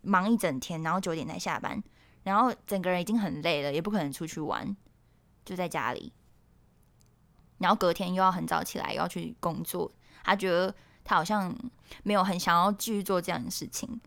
[0.02, 1.82] 忙一整天，然后九点才下班，
[2.24, 4.76] 然后整个人已经很累了，也不可能出去玩，
[5.46, 6.12] 就在家里，
[7.58, 9.92] 然后隔天又要很早起来，又要去工作，
[10.24, 11.56] 他觉得他好像
[12.04, 14.00] 没有很想要继续做这样的事情。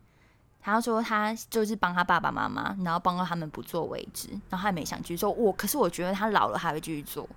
[0.65, 5.29] 他说他就是帮他爸爸妈妈，然后帮到他们不做为止，然后他也没想继续做。
[5.29, 7.27] 我可是我觉得他老了还会继续做，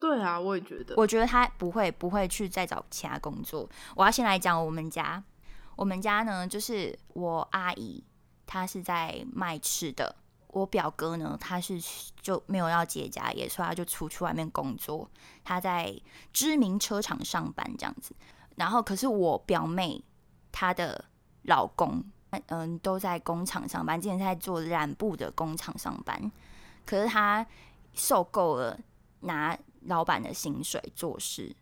[0.00, 0.94] 对啊，我也觉得。
[0.96, 3.68] 我觉得他不会不会去再找其他工作。
[3.94, 5.22] 我要先来讲我们家，
[5.76, 8.02] 我们家呢，就是我阿姨
[8.46, 10.16] 他是在卖吃的，
[10.48, 11.78] 我表哥呢他是
[12.20, 15.10] 就没有要接家业，所以他就出去外面工作，
[15.44, 15.94] 他在
[16.32, 18.14] 知名车厂上班这样子。
[18.56, 20.02] 然后可是我表妹
[20.50, 21.04] 她的
[21.42, 26.30] 老公，嗯，都在工厂上班，之前在做染布的工厂上班，
[26.86, 27.46] 可是他
[27.92, 28.78] 受够了
[29.20, 29.58] 拿。
[29.88, 31.54] 老板的薪水做事，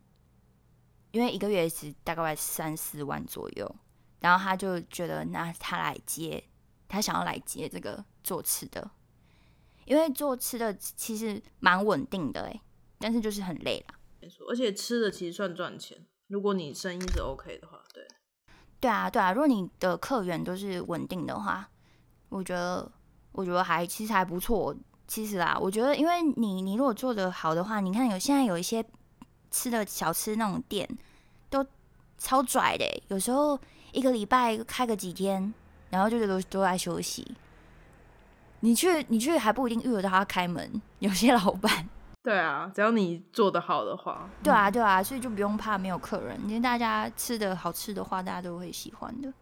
[1.11, 3.77] 因为一个月是大概三四万左右，
[4.21, 6.43] 然后他就觉得那他来接，
[6.89, 8.91] 他想要来接这个做吃的，
[9.85, 12.61] 因为做吃的其实蛮稳定的哎，
[12.99, 13.95] 但是就是很累啦。
[14.21, 18.07] 没错，而且吃的其实算赚钱，如果你生意是 OK 的话，对。
[18.81, 21.69] 对啊，对啊，如果你的客源都是稳定的话，
[22.29, 22.91] 我觉得
[23.33, 24.75] 我觉得还其实还不错。
[25.07, 28.85] 其实啦，我觉得，因为你你如果做的好的话，你看有现在有一些
[29.51, 30.89] 吃的小吃那种店，
[31.51, 31.65] 都
[32.17, 33.59] 超拽的，有时候
[33.93, 35.53] 一个礼拜开个几天，
[35.95, 37.27] 然后就都都在休息。
[38.61, 41.89] 你去你去还不一定遇得到他开门，有些老板。
[42.23, 44.29] 对啊，只要你做的好的话。
[44.43, 49.33] 对啊对啊，所以就不用怕没有客人，因为大家吃的好吃的话，大家都会喜欢的。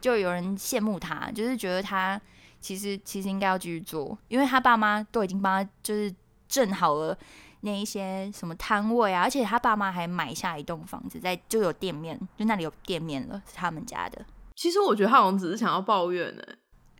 [0.00, 2.20] 就有人羡慕他，就是觉得他。
[2.60, 6.14] 其实其实应该要继续做，因为他爸妈都已经帮他就是
[6.46, 7.18] 挣好了
[7.62, 14.24] 那一些什么摊位啊，而且他爸妈还买下一栋房子，在就有店面，就那里有店面了，是他们家的。
[14.54, 16.42] 其实我觉得他好像只是想要抱怨呢，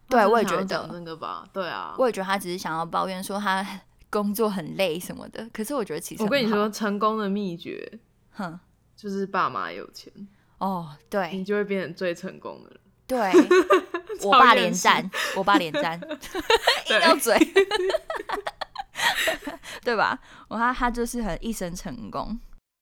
[0.09, 3.65] 对我也觉得那个吧，对啊，我也觉得他只是想要抱怨说他
[4.11, 5.49] 工作很累什么的。
[5.53, 7.99] 可是我觉得其实我跟你说，成功的秘诀，
[8.33, 8.59] 哼，
[8.97, 10.12] 就是爸妈有钱
[10.59, 12.81] 哦，对你就会变成最成功的人。
[13.05, 13.33] 对，
[14.25, 16.01] 我爸连战，我爸连战，
[16.88, 17.37] 硬要嘴，
[19.83, 20.19] 对吧？
[20.49, 22.38] 我他他就是很一生成功，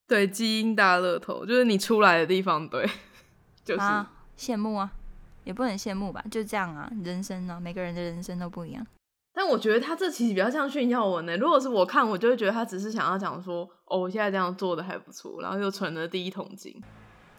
[0.06, 2.88] 对，基因大乐透，就是你出来的地方，对，
[3.64, 3.80] 就是
[4.40, 4.90] 羡慕啊，
[5.44, 8.87] 也不能羡慕吧，就这样啊，人生呢，每个人的人生都不一样。
[9.35, 11.37] 但我觉得他这其实比较像炫耀文呢。
[11.37, 16.83] 如果是我看，我就会觉得他只是想要讲说，哦，我现在这样做的还不错，然后又存了第一桶金。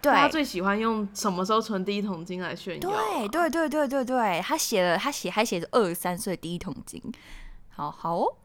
[0.01, 2.89] 对他最喜欢用什么时候存第一桶金来炫耀？
[2.89, 7.01] 对对对对对对，他写了，他写还写着二十三岁第一桶金，
[7.69, 8.37] 好好哦。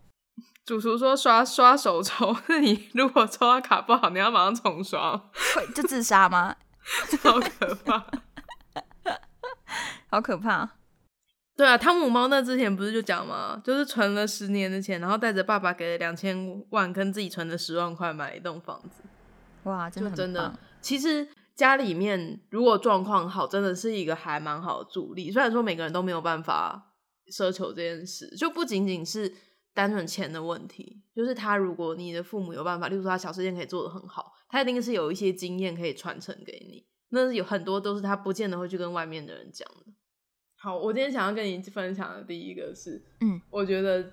[0.65, 5.17] 主厨说刷刷手抽，那你如果抽到卡不好，你要马上重刷，
[5.55, 6.57] 会就自杀吗？
[7.23, 8.05] 好可怕，
[10.17, 10.79] 好可怕。
[11.57, 13.61] 对啊，汤姆猫那之前不是就讲吗？
[13.65, 19.03] 就是存了十年的钱，然后带着爸爸给了两千万，跟自己存的十万块买一栋房子。
[19.65, 21.29] 哇，真的真的，其实。
[21.57, 25.33] 家里面如果状况好，真的是一个还蛮好的助力。
[25.33, 26.93] 虽然说每个人都没有办法
[27.33, 29.33] 奢求这件事，就不仅仅是
[29.73, 31.03] 单纯钱的问题。
[31.15, 36.85] 就是他，如果你的父母有办法，例如说他小事件可以做得很好，他一定是有一些经验可以传承给你。
[37.09, 39.95] 那有很多都是他不见得会去跟外面的人讲的。
[40.67, 44.05] 好，我今天想要跟你分享的第一个是，嗯，我觉得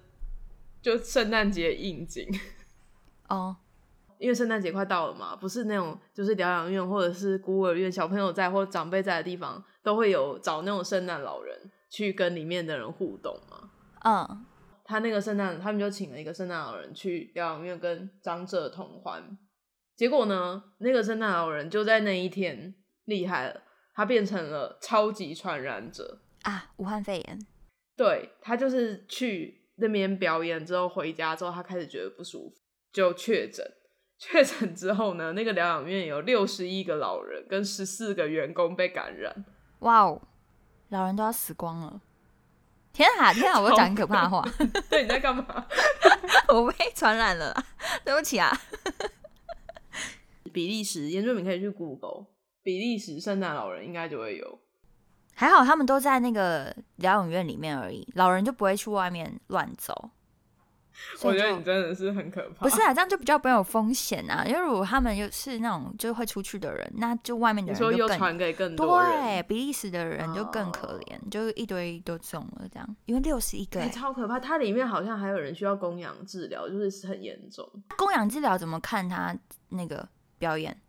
[0.84, 2.30] 就圣诞节应景
[3.28, 3.58] 哦。
[4.20, 11.58] 因为圣诞节快到了嘛，不是那种就是疗养院或者是孤儿院，小朋友在或长辈在的地方，都会有找那种圣诞老人
[11.90, 13.72] 去跟里面的人互动嘛。
[14.04, 14.46] 嗯，
[14.84, 19.36] 他那个圣诞，他们就请了一个圣诞老人去疗养院跟长者同欢。
[19.96, 23.64] 结果呢，那个圣诞老人就在那一天厉害了，
[23.96, 26.72] 他变成了超级传染者啊！
[26.78, 27.40] 武汉肺炎。
[27.96, 32.56] 对他就是去那边表演之后回家之后，他开始觉得不舒服，
[32.92, 33.66] 就确诊。
[34.18, 39.46] 确诊之后呢，那个疗养院有六十一个老人跟十四个员工被感染。
[39.80, 40.22] 哇哦，
[40.90, 42.02] 老人都要死光了！
[42.94, 44.48] 天啊天啊，我讲很可怕的话。
[44.90, 45.68] 对，你在干嘛？
[46.50, 47.54] 我被传染了，
[48.06, 48.50] 对不起啊。
[50.54, 52.28] 比利时，严俊敏可以去 Google，
[52.62, 54.60] 比利时圣诞老人应该就会有。
[55.36, 60.12] 还好他们都在那个疗养院里面而已，老人就不会去外面乱走。
[61.24, 62.64] 我觉得你真的是很可怕。
[62.64, 64.46] 不是啊，这样就比较没有风险啊。
[64.46, 69.12] 因为如果他们又是那种就是会出去的人，那就外面的人就更传给更多人。
[69.12, 72.96] 对，比利时的人就更可怜，就一堆都中了这样。
[73.06, 74.40] 因为六十一个，超可怕。
[74.40, 77.68] 它里面好像还有人需要供氧治疗，就是很严重。
[77.98, 79.36] 供氧治疗怎么看他
[79.70, 80.80] 那个表演？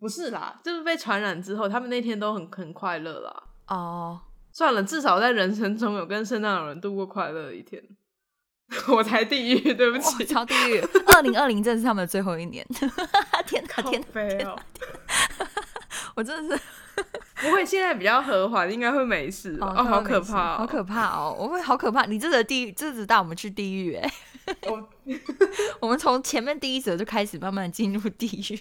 [0.00, 3.42] 不是啦，就是被传染之后，他们那天都很很快乐啦。
[3.68, 4.20] 哦，
[4.52, 7.82] 算了，至少在人生中有跟圣诞老人度过快乐的一天。
[8.88, 10.80] 我才地狱，对不起，超地狱。
[11.14, 12.66] 二零二零正是他们的最后一年，
[13.46, 14.56] 天哪，天哪，天哪！
[16.16, 16.62] 我真的是
[17.36, 19.72] 不会，现在比较和缓，应该会没事吧。
[19.76, 21.36] 哦，好可怕、哦，好可怕哦！
[21.38, 24.12] 我会好可怕，你这个地这只带我们去地狱哎。
[24.62, 24.88] 我
[25.80, 28.60] 我们从前面第一则就开始慢慢进入地狱，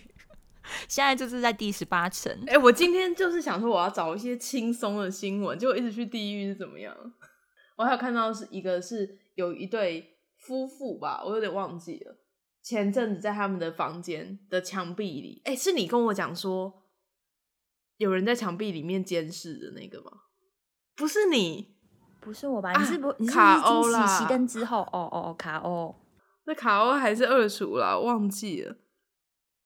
[0.90, 2.32] 现在就是在第十八层。
[2.48, 6.96] 哎、我今天就是想说我要找一些轻松的新闻，结果一直去地狱是怎么样？
[7.78, 12.18] 我还有看到是一个是有一对夫妇吧，我有点忘记了。
[12.64, 16.84] 前阵子在他们的房间的墙壁里，哎、是你跟我讲说
[17.98, 20.12] 有人在墙壁里面监视的那个吗？
[20.96, 21.76] 不是你，
[22.22, 22.72] 不是我吧？
[22.72, 24.80] 啊你是不你是卡不是欧啦进熄熄灯之后？
[24.82, 25.94] 哦哦哦，卡欧。
[26.46, 28.76] 那卡欧还是二厨啦，忘记了。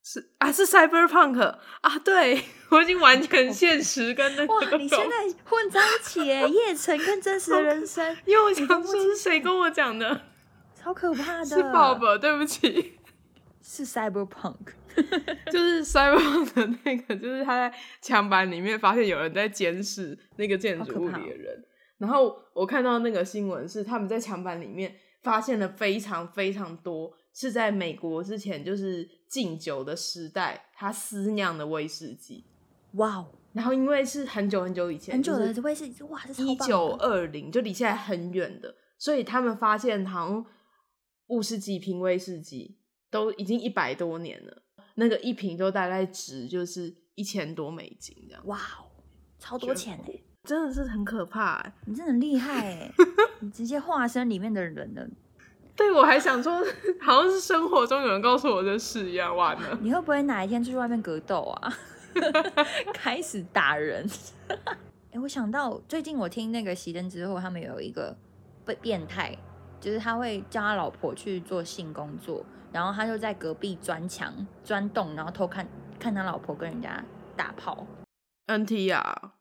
[0.04, 10.22] 是啊，是 Cyberpunk 啊，对 我已经完全现实跟那个哇，你现在混在一起耶， 夜城跟真实的人生，因为我想说是谁跟我讲的，
[10.76, 11.46] 超可怕的。
[11.46, 12.98] 是 Bob，对不起，
[13.62, 14.74] 是 Cyberpunk。
[15.52, 21.64] 就是 Cyberpunk 的那个，就是他在墙板里面发现有人在监视那个建筑物里的人，
[22.00, 32.46] 然后我看到那个新闻是他们在墙板里面发现了非常非常多是在美国之前就是禁酒的时代他私酿的威士忌，
[32.94, 40.46] 哇哦，然后因为是很久很久以前，很久就是的威士忌，哇，一九二零，就离现在很远的，所以他们发现好像
[41.28, 42.78] 五十几瓶威士忌
[43.10, 44.64] 都已经一百多年了，
[44.96, 48.90] 那个一瓶都大概值就是一千多美金这样，哇哦，
[49.38, 50.20] 超多钱哎！
[50.44, 51.74] 真的是很可怕、欸。
[51.86, 52.92] 你真的很厉害哎，
[53.42, 55.08] 你直接化身里面的人了。
[55.80, 56.62] 对我还想说，
[57.00, 59.78] 好像是生活中有人告诉我这事一样，完了。
[59.82, 61.74] 你会不会哪一天出去外面格斗啊？
[62.94, 64.06] 开始打人？
[65.14, 68.14] 哎、我想到最近我听那个熄灯之后，他们有一个
[68.66, 69.34] 被变态，
[69.80, 75.66] 就是他会叫他老婆去做性工作，然后他就在隔壁钻墙、钻洞，然后偷看
[75.98, 77.02] 看他老婆跟人家
[77.38, 77.88] 打炮。
[78.48, 79.34] NT 啊，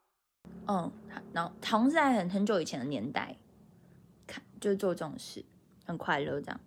[0.69, 0.93] 嗯，
[1.33, 3.37] 然后好像是在很很久以前的年代，
[4.25, 5.45] 看就是做这种事，
[5.89, 6.61] 很快乐这样。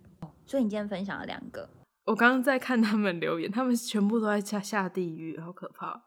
[0.46, 1.70] 所以你今天分享了两个，
[2.04, 6.02] 我刚刚在看他们留言，他们全部都在下下地狱，好可怕。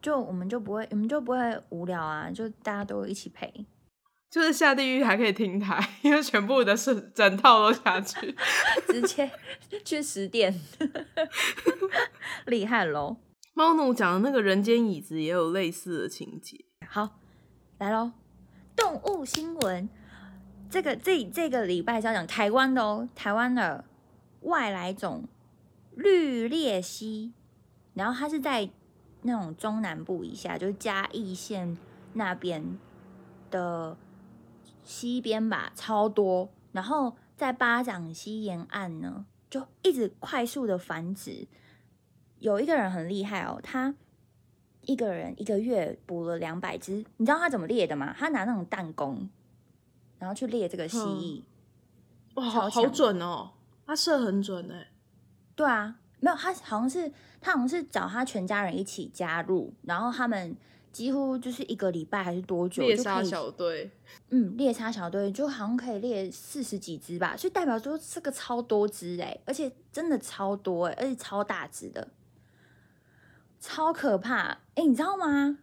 [0.00, 3.66] 就我们就不会，我们就不会无聊啊，就大家都一起陪。
[4.30, 8.32] 就是下地狱还可以听台，因为全部的是整套都下去。
[8.86, 9.28] 直接
[9.84, 10.54] 去十点，
[12.46, 13.16] 厉害喽！
[13.54, 16.64] 猫奴讲的那个人间椅子也有类似的情节。
[16.86, 17.18] 好，
[17.78, 18.12] 来喽，
[18.76, 19.88] 动物新闻。
[20.70, 23.84] 这个这这个礼拜是要讲台湾的哦，台湾的
[24.42, 25.24] 外来种
[25.96, 27.32] 绿鬣蜥，
[27.94, 28.70] 然后它是在
[29.22, 31.76] 那种中南部以下，就是嘉义县
[32.12, 32.78] 那边
[33.50, 33.96] 的
[34.84, 36.48] 西边吧，超多。
[36.70, 41.48] 然后在巴掌溪沿岸呢，就一直快速的繁殖。
[42.38, 43.92] 有一个人很厉害哦，他
[44.82, 48.14] 一个人一个月捕了两百只，你知道他怎么猎的吗？
[48.16, 49.28] 他拿那种弹弓，
[50.20, 51.42] 然后去猎这个蜥蜴。
[52.34, 53.50] 哇，好好强准哦！
[53.84, 54.86] 他射很准哎。
[55.56, 60.56] 对啊，没有，他好像是他好像是找他全家人一起加入，然后他们
[60.92, 63.90] 几乎就是一个礼拜还是多久猎杀小队，
[64.30, 72.08] 嗯，猎杀小队就好像可以猎四十几只吧，所以代表说这个超多只哎、而且真的超多哎、而且超大只的，
[73.58, 75.58] 超可怕哎、你知道吗？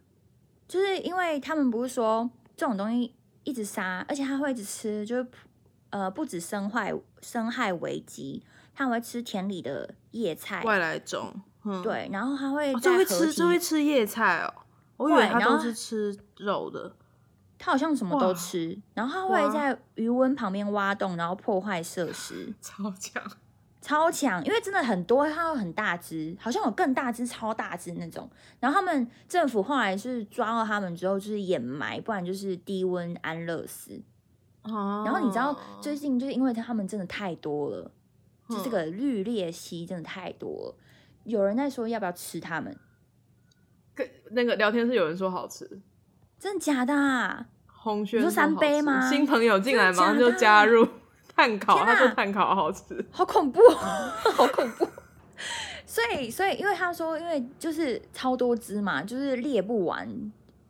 [0.68, 3.14] 就是因为他们不是说这种东西
[3.48, 5.26] 一直杀，而且它会一直吃，就是
[5.88, 8.42] 呃不止生害生害危机，
[8.74, 11.34] 它还会吃田里的叶菜，外来种。
[11.64, 14.52] 嗯，对，然后它会哦，这会吃，在河堤这会吃叶菜哦。
[14.98, 16.94] 我以为它都是吃肉的。
[17.58, 22.54] 它好像什么都吃，然后它会在余温旁边挖洞，然后破坏设施。
[22.60, 23.22] 超强。
[23.80, 28.28] 超强，因为真的很多，它有很大只，好像有更大只、超大只那种。
[28.60, 34.02] 然后他们政府后来是抓到他们之后，就是掩埋，不然就是低温安乐死。
[34.62, 37.90] 哦然后你知道最近就是因为他们真的太多了，
[38.48, 40.74] 就这嗯个绿鬣蜥真的太多了，
[41.24, 42.76] 有人在说要不要吃他们，
[43.94, 45.80] 跟那个聊天室有人说好吃，
[46.38, 47.46] 真的假的啊？
[47.66, 50.86] 红轩你说三杯吗新朋友进来马上就加入
[51.38, 52.82] 碳烤，他说碳烤好吃。
[53.12, 53.60] 好恐怖，
[54.34, 54.88] 好恐怖。
[55.86, 60.08] 所以，所以，因为他说，因为就是超多只嘛，就是猎不完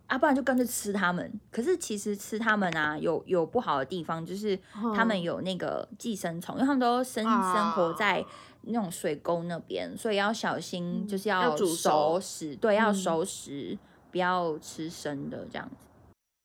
[0.08, 1.32] 啊，不然就干脆吃它们。
[1.50, 4.58] 可是其实吃它们啊，有有不好的地方，就是
[4.94, 8.22] 他们嗯有那个寄生虫，因为他们都生啊生活在
[8.62, 13.78] 那种水沟那边，所以要小心，嗯就是要煮熟熟食，对，要嗯熟食，
[14.12, 15.86] 不要吃生的这样子。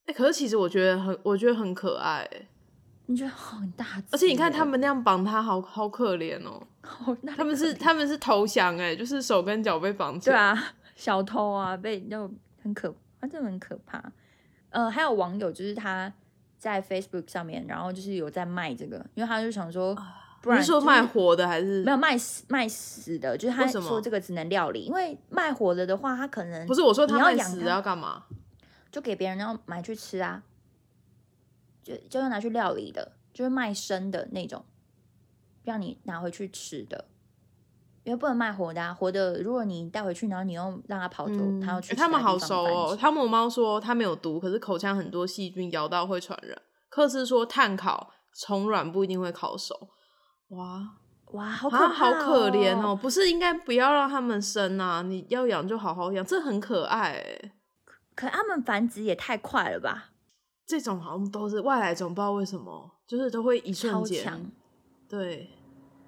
[0.05, 2.47] 哎、可是其实我觉得很，我觉得很可爱欸，
[3.05, 6.61] 你觉得很大，而且你看他们那样绑他，好好可怜哦。
[7.35, 10.35] 他们是他们是投降哎，就是手跟脚被绑起来。
[10.35, 12.31] 对，啊， 小偷啊，被就
[12.61, 14.01] 很可啊，这很可怕。
[14.69, 16.11] 呃，还有网友就是他
[16.57, 19.95] 在 Facebook 上面，然后就是有在卖这个，因为他就想说，
[20.41, 28.23] 不然就是说卖活的还是没有卖死卖死的，就是他说这个只能料理，因为卖活的的话，他可能不是我说他卖死的要干嘛？
[28.91, 30.41] 就给别人要买去吃啊，
[31.83, 34.63] 就就要拿去料理的，就是卖生的那种，
[35.63, 37.05] 让你拿回去吃的，
[38.03, 42.97] 因为不能卖活的啊，活的如果你带回去，然后你又让它跑走，嗯它要去欸他们好熟哦。
[42.99, 46.61] 汤姆猫说它没有毒，可是口腔很多细菌，咬到会传染。
[46.89, 49.89] 克斯说碳烤虫卵不一定会烤熟。
[50.49, 50.87] 哇，
[51.31, 52.89] 哇，好可啊，好可怜哦！
[52.89, 52.95] 哦！
[52.95, 55.01] 不是应该不要让他们生啊？
[55.01, 57.51] 你要养就好好养，这很可爱哎。
[58.13, 60.11] 可它们繁殖也太快了吧，
[60.73, 64.23] 这种好像都是外来种，不知道为什么，就是都会一瞬超间。
[64.23, 64.41] 强。
[65.07, 65.47] 对，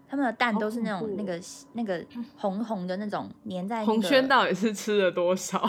[0.10, 1.40] 他们的蛋都是那种那个
[1.74, 2.04] 那 个
[2.36, 5.60] 红红的那种粘在、那红个轩到底是吃了多少？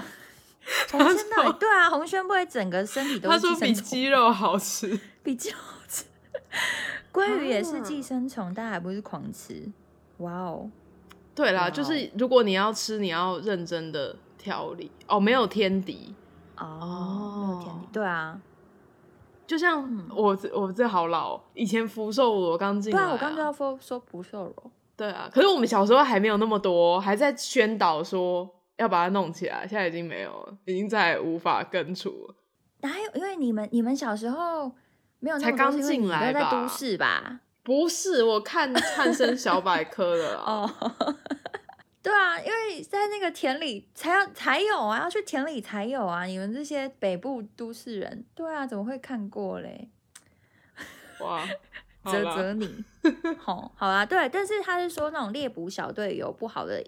[0.90, 5.00] 红轩到底对啊，红轩不会整个身体都他说比是寄生虫鸡肉好吃。
[5.22, 6.04] 比鸡肉好吃。
[7.12, 9.70] 鲑鱼也是啊寄生虫，但还不是狂吃。
[10.18, 10.70] 哇哦，
[11.34, 16.14] 对啦，哇就是如果你要吃，你要认真的调理哦，没有天敌。
[16.56, 17.88] 哦，没有天敌哦。
[17.92, 18.40] 对啊，
[19.46, 24.70] 就像嗯我这我这好老哦，以前福寿螺刚进来、对啊，我刚刚就要说说福寿螺。
[24.96, 32.34] 对啊，可是我们小时候还没有那么多，还在宣导说要把它弄起来，现在已经没有了，已经再也无法根除了。
[32.80, 33.10] 哪有？
[33.14, 34.72] 因为你们你们小时候
[35.18, 37.40] 没有那才刚进来吧都在都市吧？
[37.62, 40.42] 不是，我看汉生小百科的 啦。
[40.46, 40.70] 哦，
[42.06, 46.22] 对啊，因为在那个田里才要才有啊，要去田里才有啊。
[46.22, 49.90] 你们这些北部都市人，对啊，怎么会看过嘞？
[51.18, 51.44] 哇，
[52.04, 52.84] 好啧啧你，
[53.42, 56.80] 好，好啊，对，但是他是说那种猎捕小队有不好的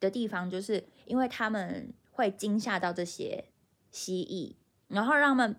[0.00, 3.44] 的地方，就是因为他们会惊吓到这些
[3.90, 4.56] 蜥蜴，
[4.88, 5.56] 然后让他们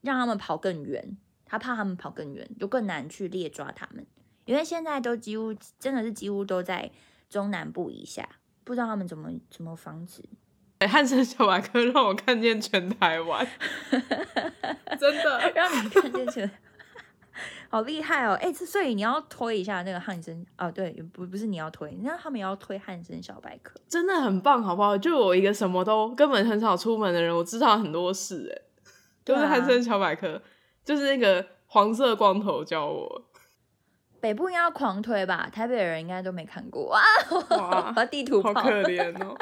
[0.00, 4.04] 让他们跑更远，他怕他们跑更远，就更难去猎抓他们，
[4.46, 6.90] 因为现在都几乎真的是几乎都在
[7.32, 8.28] 中南部以下，
[8.62, 10.22] 不知道他们怎么怎么防止。
[10.86, 13.46] 汉生小百科让我看见全台湾，
[15.00, 15.40] 真的。
[15.54, 16.50] 让你看见全，
[17.70, 18.34] 好厉害哦！
[18.42, 23.80] 哎、这所以你要推一下那个汉森哦，对，不不是你要推，那他们也要推汉森小百科。
[23.88, 24.98] 真的很棒，好不好？
[24.98, 28.54] 就我一个什么都根本很少出门的人，我知道很多事哎、
[29.24, 30.42] 就对啊是汉生小百科，
[30.84, 33.24] 就是那个黄色光头教我。
[34.22, 37.02] 北部应该要狂推吧，台北的人应该都没看过啊！
[37.58, 39.36] 哇我要地图炮，好可怜哦！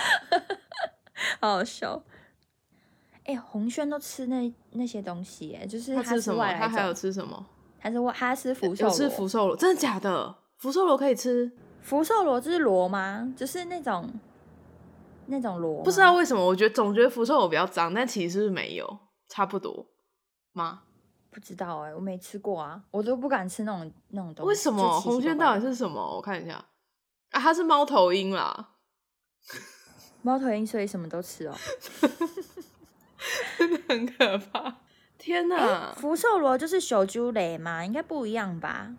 [1.40, 2.02] 好好笑。
[3.24, 6.44] 哎、红轩都吃那那些东西，哎，就是他吃什么？
[6.52, 7.46] 他还有，吃什么？
[7.80, 10.34] 他是外他吃福寿有螺，吃福寿螺，真的假的？
[10.58, 11.50] 福寿螺可以吃？
[11.80, 13.32] 福寿螺就是螺吗？
[13.34, 14.10] 就是那种
[15.26, 19.86] 那种螺，不知道为什么，我觉得总觉得福寿螺比较脏，但其实是没有，差不多
[20.52, 20.82] 吗？
[21.30, 24.48] 不知道哎、我没吃过啊，我都不敢吃那种那种东西。
[24.48, 26.00] 为什么红圈到底是什么？
[26.16, 26.54] 我看一下
[27.30, 28.70] 啊，它是猫头鹰啦，
[30.22, 31.54] 猫头鹰，所以什么都吃哦。
[33.58, 34.76] 真的很可怕。
[35.18, 37.84] 天哪，福寿螺就是小猪雷嘛？
[37.84, 38.94] 应该不一样吧？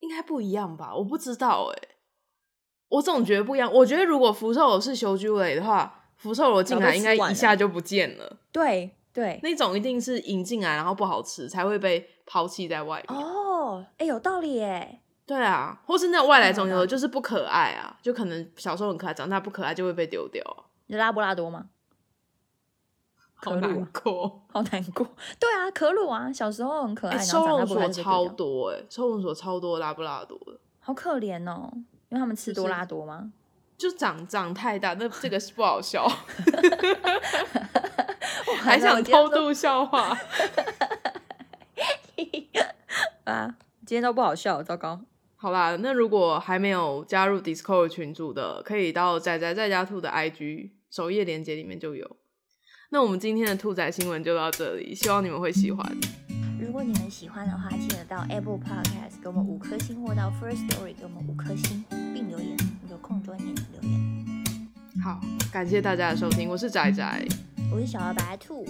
[0.00, 0.94] 应该不一样吧？
[0.94, 1.88] 我不知道哎、
[2.88, 3.72] 我总觉得不一样。
[3.72, 8.38] 我觉得如果福寿螺是小猪雷的话，福寿螺进早来应该一下就不见了。
[8.52, 9.38] 对对。
[9.42, 13.18] 那种一定是引进来然后不好吃，才会被抛弃在外面。
[13.18, 15.00] 哦，哎，有道理耶。
[15.26, 21.66] 对啊，或是那种外来种，有就是不可爱啊，就可能小时候很可爱，长大不可爱就会被丢掉啊，你拉布拉多吗？
[23.42, 24.42] 好可鲁啊难过。
[24.52, 25.06] 好难过。
[25.38, 31.70] 对啊，可鲁啊，小时候很可爱，收容所超多哎、收容所超多拉布拉多的，好可怜哦。
[32.08, 33.30] 因为他们吃多拉多吗？
[33.78, 36.06] 就长长太大，那这个是不好笑，
[38.56, 40.16] 还还想偷渡笑话。
[43.24, 43.54] 啊？
[43.86, 45.00] 今天都不好笑，糟糕。
[45.36, 52.16] 好啦，那如果还没有加入 Discord 群组的，可以到仔仔在家兔的 IG 首页链接里面就有。
[52.90, 55.84] 那我们今天的兔仔新闻就到这里，希望你们会喜欢。
[56.60, 62.56] 如果你们喜欢的话，记得到 Apple Podcast 给我们五颗星，或到 First Story 给我们五颗星，并留言，
[62.90, 64.44] 有空多一点留言。
[65.02, 65.18] 好，
[65.50, 67.26] 感谢大家的收听，我是仔仔，
[67.72, 68.66] 我是小白兔，